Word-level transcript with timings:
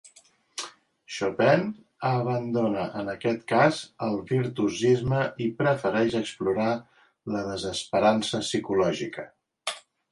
Chopin 1.15 1.61
abandona 2.11 2.87
en 3.03 3.13
aquest 3.13 3.45
cas 3.53 3.83
el 4.07 4.17
virtuosisme 4.33 5.23
i 5.47 5.51
prefereix 5.63 6.19
explorar 6.25 6.75
la 7.37 7.49
desesperança 7.53 8.45
psicològica. 8.49 9.33